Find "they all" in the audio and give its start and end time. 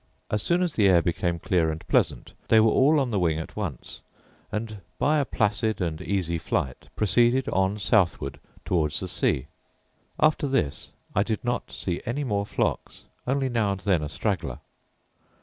2.47-2.87